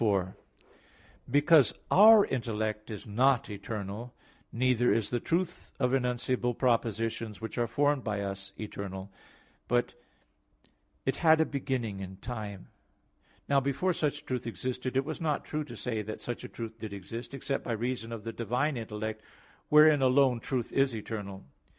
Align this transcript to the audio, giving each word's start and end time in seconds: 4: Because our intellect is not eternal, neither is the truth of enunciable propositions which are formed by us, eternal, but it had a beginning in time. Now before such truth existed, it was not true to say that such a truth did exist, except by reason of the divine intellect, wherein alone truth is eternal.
4: 0.01 0.35
Because 1.29 1.75
our 1.91 2.25
intellect 2.25 2.89
is 2.89 3.05
not 3.05 3.51
eternal, 3.51 4.15
neither 4.51 4.91
is 4.91 5.11
the 5.11 5.19
truth 5.19 5.71
of 5.79 5.91
enunciable 5.93 6.55
propositions 6.57 7.39
which 7.39 7.59
are 7.59 7.67
formed 7.67 8.03
by 8.03 8.21
us, 8.21 8.51
eternal, 8.59 9.13
but 9.67 9.93
it 11.05 11.17
had 11.17 11.39
a 11.39 11.45
beginning 11.45 11.99
in 11.99 12.17
time. 12.17 12.69
Now 13.47 13.59
before 13.59 13.93
such 13.93 14.25
truth 14.25 14.47
existed, 14.47 14.97
it 14.97 15.05
was 15.05 15.21
not 15.21 15.45
true 15.45 15.63
to 15.65 15.77
say 15.77 16.01
that 16.01 16.19
such 16.19 16.43
a 16.43 16.49
truth 16.49 16.79
did 16.79 16.93
exist, 16.93 17.35
except 17.35 17.63
by 17.63 17.73
reason 17.73 18.11
of 18.11 18.23
the 18.23 18.33
divine 18.33 18.77
intellect, 18.77 19.21
wherein 19.69 20.01
alone 20.01 20.39
truth 20.39 20.73
is 20.73 20.95
eternal. 20.95 21.45